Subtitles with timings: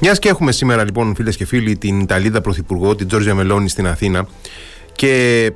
[0.00, 3.86] Μιας και έχουμε σήμερα λοιπόν φίλες και φίλοι την Ιταλίδα Πρωθυπουργό, την Τζόρζια Μελώνη στην
[3.86, 4.28] Αθήνα.
[4.92, 5.52] Και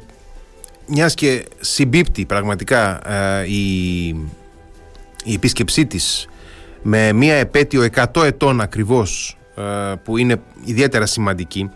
[0.86, 4.06] μιας και συμπίπτει πραγματικά ε, η,
[5.24, 6.28] η επίσκεψή της
[6.82, 9.62] με μια επέτειο 100 ετών ακριβώς ε,
[10.04, 11.70] που είναι ιδιαίτερα σημαντική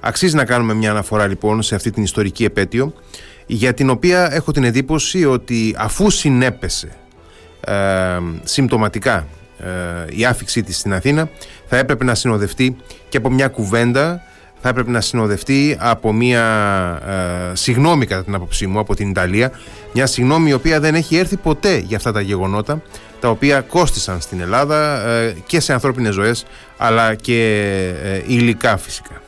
[0.00, 2.92] αξίζει να κάνουμε μια αναφορά λοιπόν σε αυτή την ιστορική επέτειο
[3.46, 6.88] για την οποία έχω την εντύπωση ότι αφού συνέπεσε
[7.60, 9.24] ε, συμπτωματικά ε,
[10.08, 11.28] η άφηξή της στην Αθήνα
[11.66, 12.76] θα έπρεπε να συνοδευτεί
[13.08, 14.22] και από μια κουβέντα
[14.62, 16.42] θα έπρεπε να συνοδευτεί από μια
[17.52, 19.50] ε, συγνώμη κατά την άποψή μου από την Ιταλία
[19.92, 22.82] μια συγνώμη η οποία δεν έχει έρθει ποτέ για αυτά τα γεγονότα
[23.20, 27.42] τα οποία κόστησαν στην Ελλάδα ε, και σε ανθρώπινες ζωές αλλά και
[28.02, 29.22] ε, υλικά φυσικά.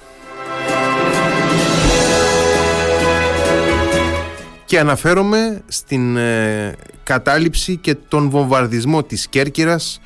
[4.64, 10.00] Και αναφέρομαι στην ε, κατάληψη και τον βομβαρδισμό της Κέρκυρας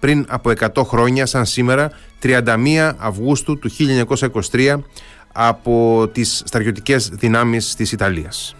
[0.00, 1.90] πριν από 100 χρόνια σαν σήμερα
[2.22, 3.70] 31 Αυγούστου του
[4.52, 4.76] 1923
[5.32, 8.54] από τις στρατιωτικές δυνάμεις της Ιταλίας.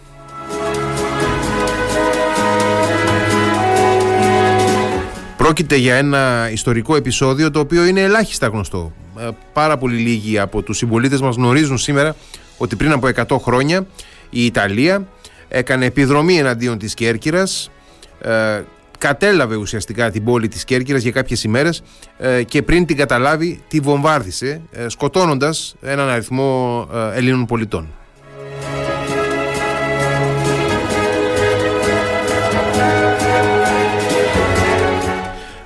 [5.37, 8.91] Πρόκειται για ένα ιστορικό επεισόδιο το οποίο είναι ελάχιστα γνωστό.
[9.19, 12.15] Ε, πάρα πολύ λίγοι από τους συμπολίτες μας γνωρίζουν σήμερα
[12.57, 13.87] ότι πριν από 100 χρόνια
[14.29, 15.07] η Ιταλία
[15.47, 17.71] έκανε επιδρομή εναντίον της Κέρκυρας
[18.21, 18.61] ε,
[19.01, 21.83] κατέλαβε ουσιαστικά την πόλη της Κέρκυρας για κάποιες ημέρες
[22.17, 27.87] ε, και πριν την καταλάβει τη βομβάρδισε ε, σκοτώνοντας έναν αριθμό ε, Ελλήνων πολιτών.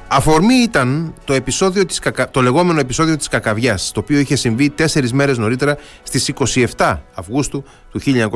[0.07, 5.13] Αφορμή ήταν το, επεισόδιο της, το λεγόμενο επεισόδιο της Κακαβιάς, το οποίο είχε συμβεί τέσσερις
[5.13, 6.33] μέρες νωρίτερα στις
[6.77, 8.27] 27 Αυγούστου του 1923.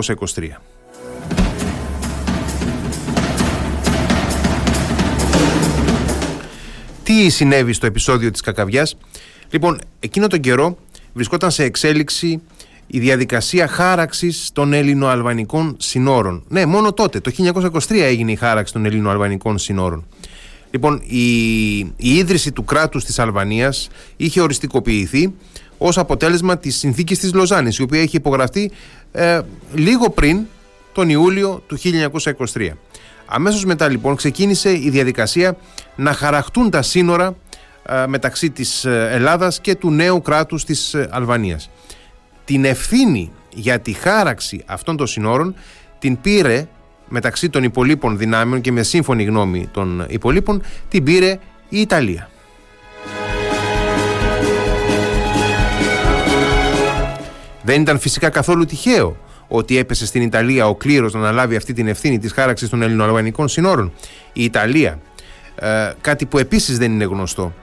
[7.09, 8.97] Τι συνέβη στο επεισόδιο της Κακαβιάς;
[9.49, 10.77] Λοιπόν, εκείνο τον καιρό
[11.13, 12.41] βρισκόταν σε εξέλιξη
[12.87, 16.43] η διαδικασία χάραξης των Ελληνοαλβανικών συνόρων.
[16.47, 20.05] Ναι, μόνο τότε, το 1923 έγινε η χάραξη των Ελληνοαλβανικών συνόρων.
[20.71, 25.33] Λοιπόν, η, η ίδρυση του κράτους της Αλβανίας είχε οριστικοποιηθεί
[25.77, 28.71] ως αποτέλεσμα της συνθήκης της Λοζάνης, η οποία είχε υπογραφεί
[29.11, 29.41] ε,
[29.73, 30.39] λίγο πριν
[30.93, 31.77] τον Ιούλιο του
[32.53, 32.69] 1923.
[33.31, 35.57] Αμέσως μετά λοιπόν ξεκίνησε η διαδικασία
[35.95, 37.35] να χαραχτούν τα σύνορα
[37.83, 41.69] ε, μεταξύ της ε, Ελλάδας και του νέου κράτους της ε, Αλβανίας.
[42.45, 45.55] Την ευθύνη για τη χάραξη αυτών των σύνορων
[45.99, 46.67] την πήρε
[47.07, 51.39] μεταξύ των υπολείπων δυνάμεων και με σύμφωνη γνώμη των υπολείπων την πήρε
[51.69, 52.29] η Ιταλία.
[57.61, 59.17] Δεν ήταν φυσικά καθόλου τυχαίο
[59.49, 63.47] ότι έπεσε στην Ιταλία ο κλήρος να αναλάβει αυτή την ευθύνη της χάραξης των ελληνοαλβανικών
[63.47, 63.93] συνόρων.
[64.33, 64.99] Η Ιταλία,
[65.55, 67.53] ε, κάτι που επίσης δεν είναι γνωστό,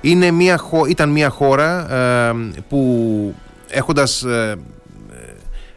[0.00, 2.34] είναι μια, ήταν μια χώρα ε,
[2.68, 3.34] που
[3.68, 4.56] έχοντας ε,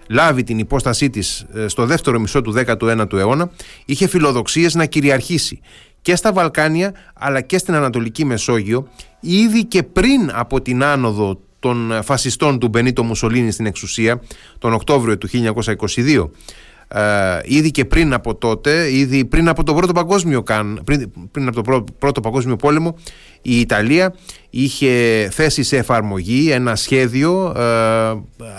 [0.08, 3.50] λάβει την υπόστασή της ε, στο δεύτερο μισό του 19ου αιώνα
[3.86, 5.60] είχε φιλοδοξίες να κυριαρχήσει
[6.02, 8.88] και στα Βαλκάνια αλλά και στην Ανατολική Μεσόγειο
[9.20, 14.22] ήδη και πριν από την άνοδο των φασιστών του Μπενίτο Μουσολίνη στην εξουσία
[14.60, 15.28] τον Οκτώβριο του
[15.96, 16.30] 1922.
[16.90, 21.48] Ε, ήδη και πριν από τότε, ήδη πριν από τον πρώτο παγκόσμιο καν, πριν, πριν
[21.48, 22.96] από τον πρώτο, παγκόσμιο πόλεμο,
[23.42, 24.16] η Ιταλία
[24.50, 27.62] είχε θέσει σε εφαρμογή ένα σχέδιο ε,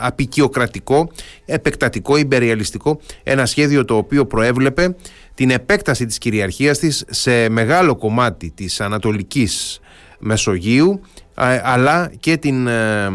[0.00, 1.10] απικιοκρατικό,
[1.44, 4.96] επεκτατικό, υπεριαλιστικό, ένα σχέδιο το οποίο προέβλεπε
[5.34, 9.80] την επέκταση της κυριαρχίας της σε μεγάλο κομμάτι της Ανατολικής
[10.18, 11.00] Μεσογείου
[11.62, 13.10] αλλά και την ε,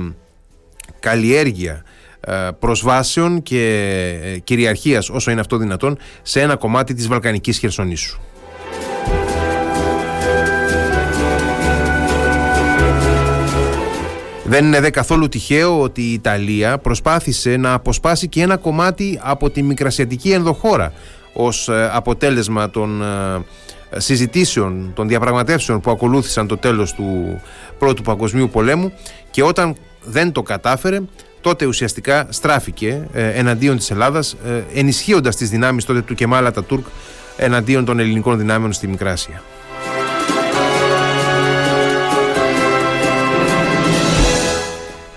[1.00, 1.84] καλλιέργεια
[2.20, 3.62] ε, προσβάσεων και
[4.24, 8.20] ε, κυριαρχίας όσο είναι αυτό δυνατόν σε ένα κομμάτι της Βαλκανικής Χερσονήσου.
[14.46, 19.50] Δεν είναι δε καθόλου τυχαίο ότι η Ιταλία προσπάθησε να αποσπάσει και ένα κομμάτι από
[19.50, 20.94] τη μικρασιατική ενδοχώρα
[21.34, 23.04] ως αποτέλεσμα των
[23.98, 27.42] συζητήσεων, των διαπραγματεύσεων που ακολούθησαν το τέλος του
[27.80, 28.94] Πρώτου Παγκοσμίου Πολέμου
[29.32, 31.00] και όταν δεν το κατάφερε
[31.42, 36.64] τότε ουσιαστικά στράφηκε ε, εναντίον της Ελλάδας ε, ενισχύοντας τις δυνάμεις τότε του Κεμάλα τα
[36.64, 36.86] Τούρκ
[37.38, 39.42] εναντίον των ελληνικών δυνάμεων στη Μικράσια.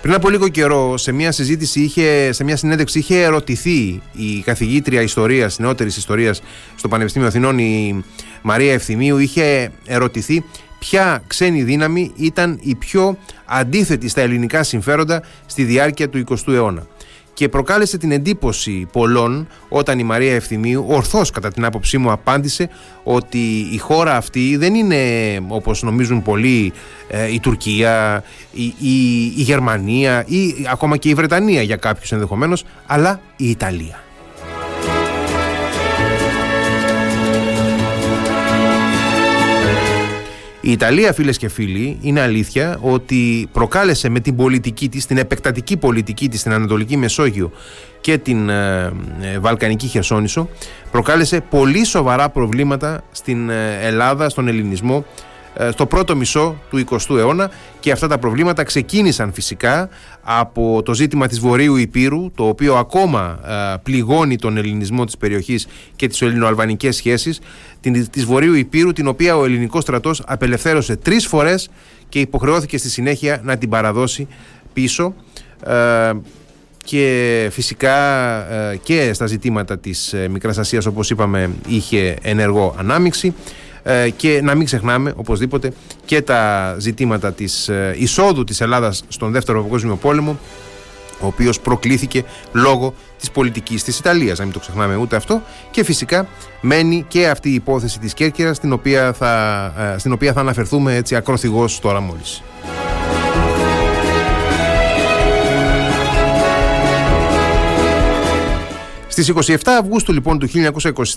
[0.07, 5.01] Πριν από λίγο καιρό, σε μια συζήτηση, είχε, σε μια συνέντευξη, είχε ερωτηθεί η καθηγήτρια
[5.01, 6.41] ιστορίας, νεότερης ιστορίας
[6.75, 8.03] στο Πανεπιστήμιο Αθηνών, η
[8.47, 10.43] Μαρία Ευθυμίου, είχε ερωτηθεί
[10.79, 16.87] ποια ξένη δύναμη ήταν η πιο αντίθετη στα ελληνικά συμφέροντα στη διάρκεια του 20ου αιώνα.
[17.33, 22.69] και προκάλεσε την εντύπωση πολλών όταν η Μαρία Ευθυμίου ορθώς κατά την άποψή μου απάντησε
[23.03, 24.97] ότι η χώρα αυτή δεν είναι
[25.47, 26.73] όπως νομίζουν πολλοί
[27.07, 32.63] ε, η Τουρκία, η, η, η Γερμανία ή ακόμα και η Βρετανία για κάποιους ενδεχομένως
[32.85, 34.06] αλλά η Ιταλία.
[40.61, 45.77] Η Ιταλία, φίλες και φίλοι, είναι αλήθεια ότι προκάλεσε με την πολιτική της, την επεκτατική
[45.77, 47.51] πολιτική της στην Ανατολική Μεσόγειο
[48.01, 50.49] και την ε, ε, Βαλκανική Χερσόνησο,
[50.91, 54.95] προκάλεσε πολύ σοβαρά προβλήματα στην ε, Ελλάδα, στον ελληνισμό.
[54.97, 55.36] ε,
[55.71, 59.89] στο πρώτο μισό του 20ου αιώνα και αυτά τα προβλήματα ξεκίνησαν φυσικά
[60.21, 63.39] από το ζήτημα της Βορείου Υπήρου το οποίο ακόμα
[63.73, 67.39] ε, πληγώνει τον ελληνισμό της περιοχής και τις ελληνοαλβανικές σχέσεις
[68.09, 71.69] της Βορείου Υπήρου την οποία ο ελληνικός στρατός απελευθέρωσε τρεις φορές
[72.09, 74.27] και υποχρεώθηκε στη συνέχεια να την παραδώσει
[74.73, 75.13] πίσω.
[75.65, 76.11] Ε,
[76.83, 77.95] και φυσικά
[78.83, 83.31] και στα ζητήματα της Μικράς Ασίας όπως είπαμε είχε ενεργό ανάμιξη ε,
[84.15, 85.73] και να μην ξεχνάμε οπωσδήποτε
[86.05, 90.39] και τα ζητήματα της ε, εισόδου της Ελλάδας στον Δεύτερο Παγκόσμιο Πόλεμο
[91.19, 95.41] ο οποίος προκλήθηκε λόγω της πολιτικής της Ιταλίας, να μην το ξεχνάμε ούτε αυτό
[95.71, 96.27] και φυσικά
[96.61, 99.63] μένει και αυτή η υπόθεση της Κέρκυρας στην οποία θα,
[99.93, 102.41] ε, στην οποία θα αναφερθούμε έτσι ακροθυγώς τώρα μόλις.
[109.19, 110.47] Στις 27 Αυγούστου λοιπόν του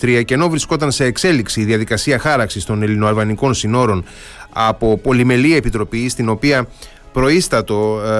[0.00, 4.04] 1923 και ενώ βρισκόταν σε εξέλιξη η διαδικασία χάραξης των ελληνοαλβανικών συνόρων
[4.52, 6.68] από πολυμελή επιτροπή στην οποία
[7.12, 8.10] προείστατο ε,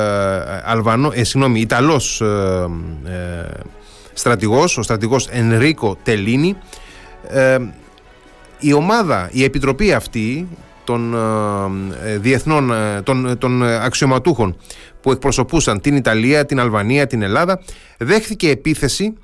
[0.64, 2.24] Αλβανό, ε, συγγνώμη, Ιταλός ε,
[3.04, 3.48] ε,
[4.12, 6.56] στρατηγός, ο στρατηγός Ενρίκο Τελίνη.
[7.28, 7.58] Ε,
[8.58, 10.48] η ομάδα, η επιτροπή αυτή
[10.84, 11.14] των
[12.04, 12.72] ε, διεθνών,
[13.02, 14.56] των, των αξιωματούχων
[15.00, 17.60] που εκπροσωπούσαν την Ιταλία, την Αλβανία, την Ελλάδα
[17.98, 19.14] δέχθηκε επίθεση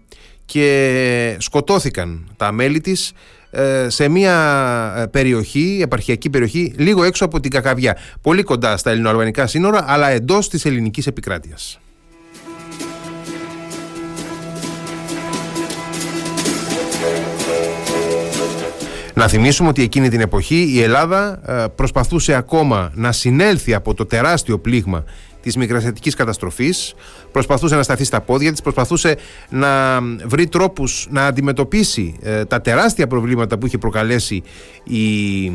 [0.47, 3.13] και σκοτώθηκαν τα μέλη της
[3.51, 7.97] ε, σε μια ε, περιοχή, επαρχιακή περιοχή, λίγο έξω από την Κακαβιά.
[8.21, 11.81] Πολύ κοντά στα ελληνοαλβανικά σύνορα, αλλά εντός της ελληνικής επικράτειας.
[19.15, 24.07] Να θυμίσουμε ότι εκείνη την εποχή η Ελλάδα ε, προσπαθούσε ακόμα να συνέλθει από το
[24.07, 25.05] τεράστιο πλήγμα
[25.47, 26.95] της μικρασιατικής καταστροφής,
[27.33, 29.17] προσπαθούσε να σταθεί στα πόδια της, προσπαθούσε
[29.49, 34.43] να βρει τρόπους να αντιμετωπίσει ε, τα τεράστια προβλήματα που είχε προκαλέσει
[34.85, 35.51] η ε,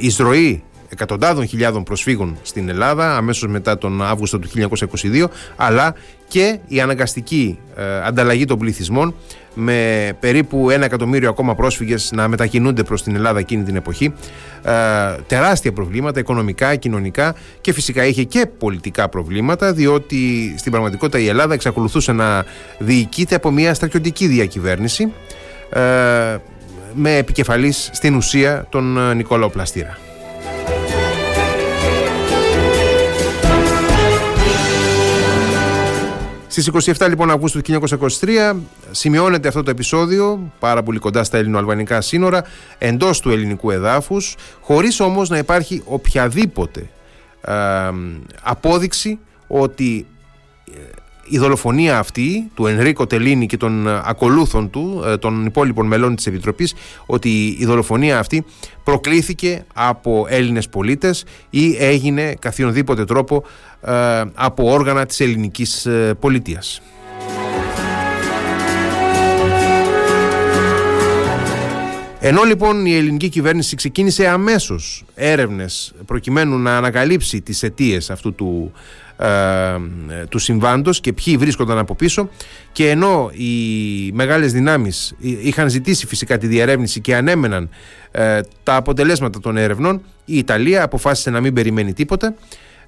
[0.00, 4.48] εισρωή εκατοντάδων χιλιάδων προσφύγων στην Ελλάδα αμέσως μετά τον Αύγουστο του
[5.02, 5.26] 1922
[5.56, 5.94] αλλά
[6.28, 9.14] και η αναγκαστική ε, ανταλλαγή των πληθυσμών
[9.54, 14.12] με περίπου ένα εκατομμύριο ακόμα πρόσφυγες να μετακινούνται προς την Ελλάδα εκείνη την εποχή
[14.62, 14.72] ε,
[15.26, 21.54] τεράστια προβλήματα οικονομικά, κοινωνικά και φυσικά είχε και πολιτικά προβλήματα διότι στην πραγματικότητα η Ελλάδα
[21.54, 22.44] εξακολουθούσε να
[22.78, 25.12] διοικείται από μια στρατιωτική διακυβέρνηση
[25.70, 25.80] ε,
[26.94, 29.98] με επικεφαλής στην ουσία τον Νικόλαο Πλαστήρα.
[36.56, 37.80] Στις 27 λοιπόν Αυγούστου του
[38.20, 38.54] 1923
[38.90, 42.44] σημειώνεται αυτό το επεισόδιο πάρα πολύ κοντά στα ελληνοαλβανικά σύνορα
[42.78, 46.88] εντός του ελληνικού εδάφους, χωρίς όμως να υπάρχει οποιαδήποτε
[48.42, 50.06] απόδειξη ότι
[50.66, 50.78] ε,
[51.28, 56.26] η δολοφονία αυτή του Ενρίκο Τελίνη και των ακολούθων του, ε, των υπόλοιπων μελών της
[56.26, 56.74] Επιτροπής,
[57.06, 58.44] ότι η δολοφονία αυτή
[58.84, 63.44] προκλήθηκε από Έλληνες πολίτες ή έγινε καθιονδήποτε τρόπο
[63.80, 66.82] ε, από όργανα της ελληνικής ε, πολιτείας.
[72.26, 78.72] Ενώ λοιπόν η ελληνική κυβέρνηση ξεκίνησε αμέσως έρευνες προκειμένου να ανακαλύψει τις αιτίες αυτού του,
[79.16, 82.28] ε, του συμβάντος και ποιοι βρίσκονταν από πίσω
[82.72, 87.68] και ενώ οι μεγάλες δυνάμεις είχαν ζητήσει φυσικά τη διερεύνηση και ανέμεναν
[88.62, 92.34] τα αποτελέσματα των έρευνων η Ιταλία αποφάσισε να μην περιμένει τίποτα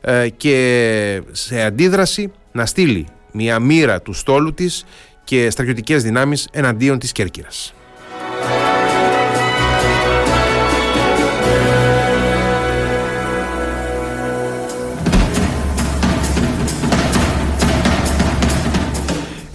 [0.01, 4.85] ε, και σε αντίδραση να στείλει μια μοίρα του στόλου της
[5.25, 7.76] και στρατιωτικές δυνάμεις εναντίον της Κέρκυρας.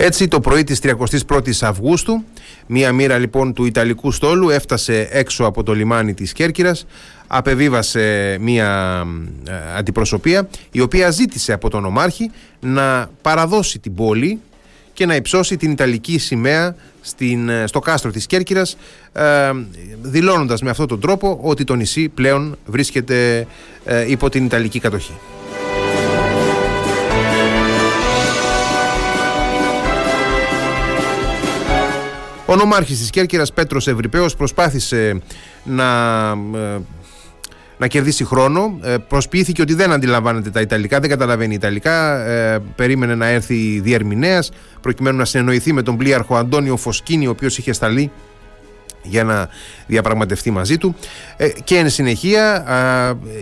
[0.04, 2.24] Έτσι το πρωί της 31ης Αυγούστου
[2.68, 6.86] μία μοίρα λοιπόν του Ιταλικού στόλου έφτασε έξω από το λιμάνι της Κέρκυρας
[7.28, 9.02] απεβίβασε μία
[9.48, 14.40] ε, αντιπροσωπεία η οποία ζήτησε από τον Ομάρχη να παραδώσει την πόλη
[14.94, 18.78] και να υψώσει την Ιταλική σημαία στην, ε, στο κάστρο της Κέρκυρας
[19.14, 19.52] ε,
[20.02, 23.48] δηλώνοντας με αυτόν τον τρόπο ότι το νησί πλέον βρίσκεται
[23.86, 25.14] ε, υπό την Ιταλική κατοχή.
[32.52, 35.22] Ο νομάρχης της Κέρκυρας Πέτρος Ευρυπαίος προσπάθησε
[35.64, 35.86] να
[37.78, 38.80] να κερδίσει χρόνο.
[38.82, 42.26] Ε, προσποιήθηκε ότι δεν αντιλαμβάνεται τα Ιταλικά, δεν καταλαβαίνει Ιταλικά.
[42.26, 47.58] Ε, περίμενε να έρθει διερμηνέας προκειμένου να συνεννοηθεί με τον πλοίαρχο Αντώνιο Φωσκίνη, ο οποίος
[47.58, 48.12] είχε σταλεί
[49.04, 49.50] για να
[49.88, 50.96] διαπραγματευτεί μαζί του
[51.38, 52.66] ε, και εν συνεχεία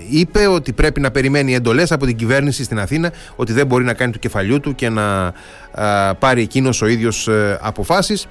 [0.09, 3.93] είπε ότι πρέπει να περιμένει εντολές από την κυβέρνηση στην Αθήνα ότι δεν μπορεί να
[3.93, 5.33] κάνει του κεφαλιού του και να
[6.19, 8.27] πάρει εκείνος ο ίδιος ε, αποφάσεις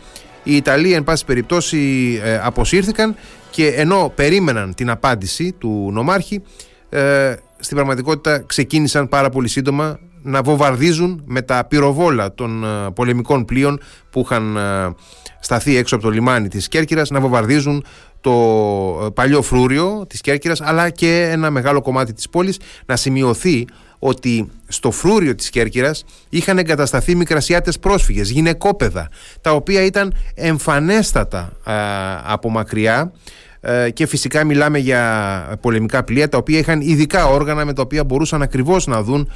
[0.48, 1.78] οι Ιταλοί εν πάση περιπτώσει
[2.24, 3.16] ε, αποσύρθηκαν
[3.50, 6.42] και ενώ περίμεναν την απάντηση του νομάρχη
[6.88, 13.44] ε, στην πραγματικότητα ξεκίνησαν πάρα πολύ σύντομα να βομβαρδίζουν με τα πυροβόλα των ε, πολεμικών
[13.44, 14.94] πλοίων που είχαν ε,
[15.40, 17.84] σταθεί έξω από το λιμάνι της Κέρκυρας να βομβαρδίζουν
[18.20, 23.66] το παλιό φρούριο της Κέρκυρας αλλά και ένα μεγάλο κομμάτι της πόλης να σημειωθεί
[23.98, 29.08] ότι στο φρούριο της Κέρκυρας είχαν εγκατασταθεί μικρασιάτες πρόσφυγες, γυναικόπαιδα,
[29.40, 31.52] τα οποία ήταν εμφανέστατα
[32.24, 33.12] από μακριά
[33.60, 38.04] ε, και φυσικά μιλάμε για πολεμικά πλοία τα οποία είχαν ειδικά όργανα με τα οποία
[38.04, 39.30] μπορούσαν ακριβώς να δουν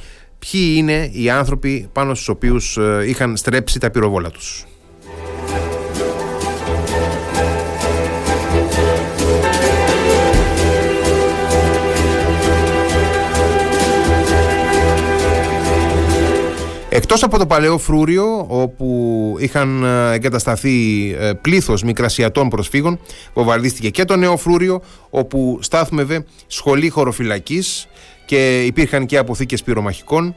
[0.51, 4.65] ποιοι είναι οι άνθρωποι πάνω στους οποίους ε, είχαν στρέψει τα πυροβόλα τους.
[16.95, 22.99] Εκτός από το παλαιό φρούριο όπου είχαν ε, εγκατασταθεί ε, πλήθος μικρασιατών προσφύγων
[23.33, 27.87] βομβαρδίστηκε και το νέο φρούριο όπου στάθμευε σχολή χωροφυλακής
[28.33, 30.35] και υπήρχαν και αποθήκες πυρομαχικών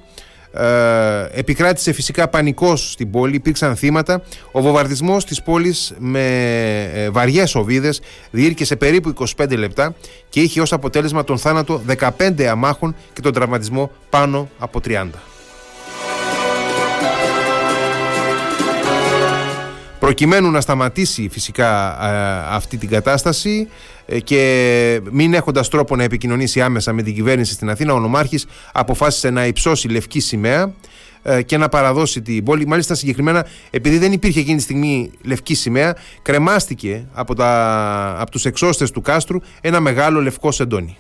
[0.53, 4.23] ε, επικράτησε φυσικά πανικός στην πόλη, υπήρξαν θύματα.
[4.53, 6.25] Ο βομβαρδισμός της πόλης με
[6.95, 8.01] ε, βαριές οβίδες
[8.31, 9.95] διήρκεσε περίπου 25 λεπτά
[10.29, 11.83] και είχε ως αποτέλεσμα τον θάνατο
[12.19, 15.07] 15 αμάχων και τον τραυματισμό πάνω από 30.
[20.07, 23.69] Προκειμένου να σταματήσει φυσικά ε, αυτή την κατάσταση
[24.07, 28.47] ε, και μην έχοντας τρόπο να επικοινωνήσει άμεσα με την κυβέρνηση στην Αθήνα, ο Νομάρχης
[28.73, 30.73] αποφάσισε να υψώσει λευκή σημαία
[31.23, 32.67] ε, και να παραδώσει την πόλη.
[32.67, 38.45] Μάλιστα συγκεκριμένα επειδή δεν υπήρχε εκείνη τη στιγμή λευκή σημαία, κρεμάστηκε από, τα, από τους
[38.45, 40.97] εξώστες του κάστρου ένα μεγάλο λευκό σεντόνι.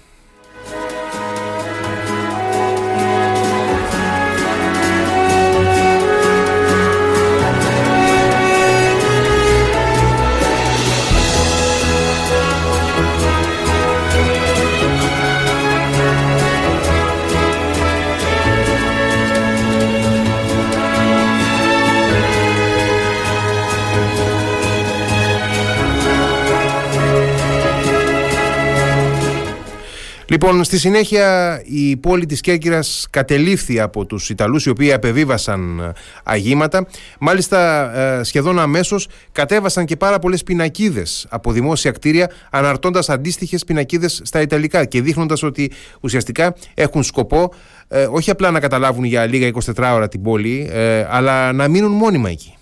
[30.37, 35.93] Λοιπόν, στη συνέχεια η πόλη της Κέρκυρας κατελήφθη από τους Ιταλούς οι οποίοι απεβίβασαν ε,
[36.25, 36.87] αγήματα.
[37.21, 44.21] Μάλιστα ε, σχεδόν αμέσως κατέβασαν και πάρα πολλές πινακίδες από δημόσια κτίρια αναρτώντας αντίστοιχες πινακίδες
[44.25, 47.53] στα Ιταλικά και δείχνοντας ότι ουσιαστικά έχουν σκοπό
[47.89, 50.71] ε, όχι απλά να καταλάβουν για λίγα 24 ώρα την πόλη
[51.11, 52.57] αλλά να μείνουν μόνιμα εκεί.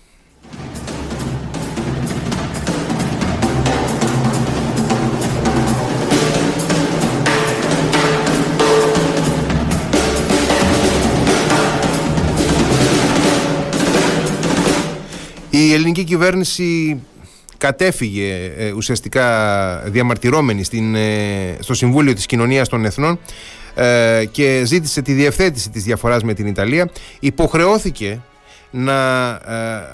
[15.65, 16.99] Η ελληνική κυβέρνηση
[17.57, 23.19] κατέφυγε ε, ουσιαστικά διαμαρτυρώμενη στην, ε, στο Συμβούλιο της Κοινωνίας των Εθνών
[23.75, 26.89] ε, και ζήτησε τη διευθέτηση της διαφοράς με την Ιταλία.
[27.19, 28.21] Υποχρεώθηκε
[28.71, 29.31] να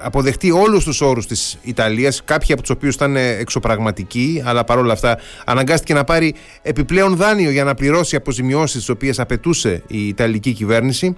[0.04, 5.18] αποδεχτεί όλους τους όρους της Ιταλίας, κάποιοι από τους οποίους ήταν εξωπραγματικοί, αλλά παρόλα αυτά
[5.46, 11.16] αναγκάστηκε να πάρει επιπλέον δάνειο για να πληρώσει αποζημιώσεις τις οποίες απαιτούσε η Ιταλική κυβέρνηση.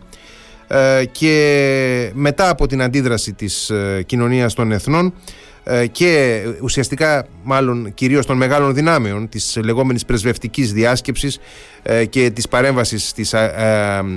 [0.74, 5.14] Ε, και μετά από την αντίδραση της ε, κοινωνίας των εθνών
[5.64, 11.40] ε, και ουσιαστικά μάλλον κυρίως των μεγάλων δυνάμεων της λεγόμενης πρεσβευτικής διάσκεψης
[12.10, 13.36] και της παρέμβασης της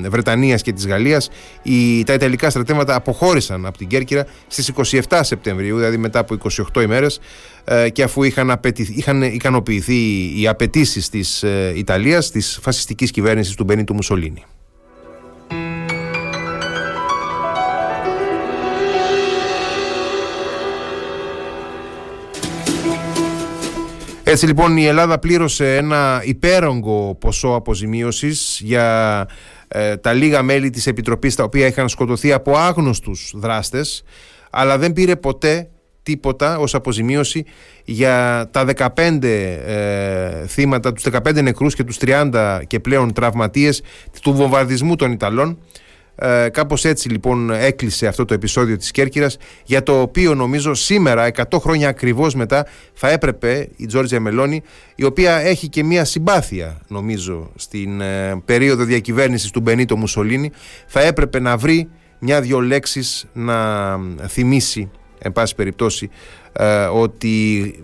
[0.09, 1.29] Βρετανίας και της Γαλλίας
[1.63, 4.73] οι, τα Ιταλικά στρατεύματα αποχώρησαν από την Κέρκυρα στις
[5.09, 6.37] 27 Σεπτεμβρίου δηλαδή μετά από
[6.75, 7.21] 28 ημέρες
[7.93, 8.61] και αφού είχαν,
[8.95, 9.95] είχαν ικανοποιηθεί
[10.41, 11.45] οι απαιτήσεις της
[11.75, 14.45] Ιταλίας της φασιστικής κυβέρνησης του Μπενίτου Μουσολίνη.
[24.29, 29.29] Έτσι λοιπόν η Ελλάδα πλήρωσε ένα υπέρογκο ποσό αποζημίωσης για
[29.69, 34.05] ε, τα λίγα μέλη της Επιτροπής τα οποία είχαν σκοτωθεί από άγνωστους δράστες
[34.51, 35.69] αλλά δεν πήρε ποτέ
[36.03, 37.45] τίποτα ως αποζημίωση
[37.85, 38.67] για τα
[38.97, 43.83] 15 ε, θύματα, τους 15 νεκρούς και τους 30 και πλέον τραυματίες
[44.23, 45.59] του βομβαρδισμού των Ιταλών
[46.19, 51.31] Ε, κάπως έτσι λοιπόν έκλεισε αυτό το επεισόδιο της Κέρκυρας για το οποίο νομίζω σήμερα
[51.51, 54.63] 100 χρόνια ακριβώς μετά θα έπρεπε η Τζόρτζια Μελώνη
[54.95, 60.51] η οποία έχει και μια συμπάθεια νομίζω στην ε, περίοδο διακυβέρνησης του Μπενίτο Μουσολίνη
[60.87, 66.11] θα έπρεπε να βρει μια-δυο λέξεις να θυμίσει εν πάση περιπτώσει
[66.59, 67.75] ε, ότι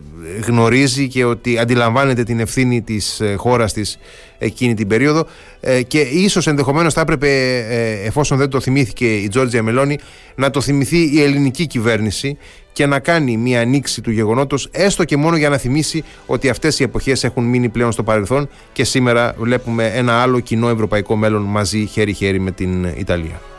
[0.47, 3.99] γνωρίζει και ότι αντιλαμβάνεται την ευθύνη της ε, χώρας της
[4.39, 5.27] εκείνη την περίοδο
[5.61, 7.59] ε, και ίσως ενδεχομένως θα έπρεπε
[8.05, 9.99] εφόσον δεν το θυμήθηκε η Τζόρτζια Μελώνη
[10.35, 12.37] να το θυμηθεί η ελληνική κυβέρνηση
[12.73, 16.79] και να κάνει μια ανοίξη του γεγονότος έστω και μόνο για να θυμίσει ότι αυτές
[16.79, 21.43] οι εποχές έχουν μείνει πλέον στο παρελθόν και σήμερα βλέπουμε ένα άλλο κοινό ευρωπαϊκό μέλλον
[21.43, 23.52] μαζί χέρι-χέρι με την Ιταλία.